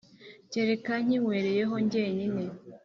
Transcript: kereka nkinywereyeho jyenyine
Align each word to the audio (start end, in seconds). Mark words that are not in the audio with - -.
kereka 0.51 0.91
nkinywereyeho 1.03 1.75
jyenyine 1.91 2.43